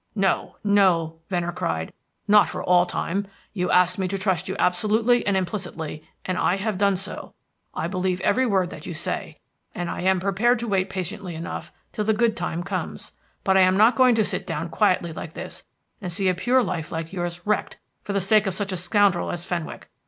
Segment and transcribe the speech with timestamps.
[0.15, 1.93] "No, no," Venner cried;
[2.27, 3.27] "not for all time.
[3.53, 7.35] You asked me to trust you absolutely and implicitly, and I have done so.
[7.75, 9.37] I believe every word that you say,
[9.75, 13.11] and I am prepared to wait patiently enough till the good time comes.
[13.43, 15.65] But I am not going to sit down quietly like this
[16.01, 19.29] and see a pure life like yours wrecked for the sake of such a scoundrel
[19.31, 19.87] as Fenwick.